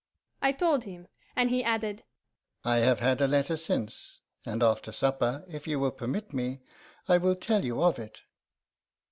[0.41, 2.05] I told him; and he added,
[2.65, 6.63] 'I have had a letter since, and after supper, if you will permit me,
[7.07, 8.21] I will tell you of it.